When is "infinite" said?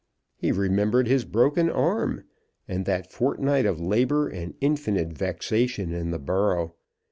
4.59-5.13